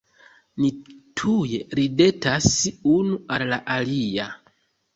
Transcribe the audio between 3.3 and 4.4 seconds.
al la alia.